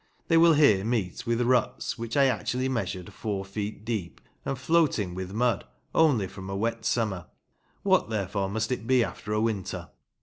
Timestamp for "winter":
9.39-9.89